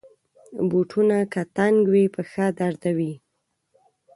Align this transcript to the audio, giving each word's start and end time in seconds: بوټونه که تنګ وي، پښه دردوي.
بوټونه 0.69 1.17
که 1.33 1.41
تنګ 1.57 1.77
وي، 1.91 2.05
پښه 2.15 2.45
دردوي. 2.59 3.13